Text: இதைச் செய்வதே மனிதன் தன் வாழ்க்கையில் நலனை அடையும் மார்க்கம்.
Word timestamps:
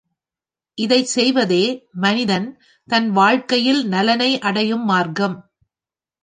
இதைச் 0.77 1.05
செய்வதே 1.05 1.63
மனிதன் 1.91 2.47
தன் 2.87 3.09
வாழ்க்கையில் 3.09 3.87
நலனை 3.87 4.39
அடையும் 4.39 4.85
மார்க்கம். 4.85 5.37